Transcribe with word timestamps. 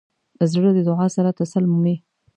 زړه 0.51 0.69
د 0.77 0.79
دعا 0.87 1.07
سره 1.15 1.29
تسل 1.39 1.63
مومي. 1.71 1.95